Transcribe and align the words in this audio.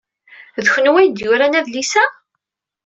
D 0.63 0.65
kenwi 0.73 0.97
ay 0.99 1.07
d-yuran 1.09 1.57
adlis-a? 1.59 2.05